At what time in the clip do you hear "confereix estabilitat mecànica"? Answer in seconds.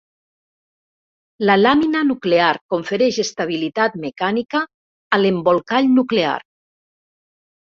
2.75-4.63